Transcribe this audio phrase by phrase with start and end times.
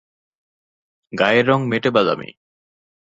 [1.13, 2.29] গায়ের রং মেটে-বাদামি।